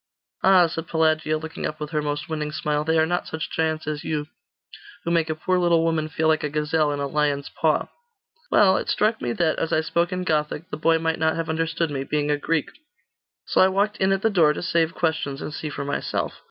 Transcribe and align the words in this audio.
'Ah,' 0.41 0.65
said 0.65 0.87
Pelagia, 0.87 1.37
looking 1.37 1.67
up 1.67 1.79
with 1.79 1.91
her 1.91 2.01
most 2.01 2.27
winning 2.27 2.51
smile, 2.51 2.83
'they 2.83 2.97
are 2.97 3.05
not 3.05 3.27
such 3.27 3.51
giants 3.51 3.85
as 3.85 4.03
you, 4.03 4.25
who 5.03 5.11
make 5.11 5.29
a 5.29 5.35
poor 5.35 5.59
little 5.59 5.83
woman 5.83 6.09
feel 6.09 6.27
like 6.27 6.43
a 6.43 6.49
gazelle 6.49 6.91
in 6.91 6.99
a 6.99 7.05
lion's 7.05 7.49
paw!' 7.49 7.87
'Well 8.49 8.77
it 8.77 8.89
struck 8.89 9.21
me 9.21 9.31
that, 9.33 9.59
as 9.59 9.71
I 9.71 9.81
spoke 9.81 10.11
in 10.11 10.23
Gothic, 10.23 10.71
the 10.71 10.75
boy 10.77 10.97
might 10.97 11.19
not 11.19 11.35
have 11.35 11.49
understood 11.49 11.91
me, 11.91 12.03
being 12.03 12.31
a 12.31 12.37
Greek. 12.37 12.71
So 13.45 13.61
I 13.61 13.67
walked 13.67 13.97
in 13.97 14.11
at 14.11 14.23
the 14.23 14.31
door, 14.31 14.53
to 14.53 14.63
save 14.63 14.95
questions, 14.95 15.39
and 15.39 15.53
see 15.53 15.69
for 15.69 15.85
myself. 15.85 16.33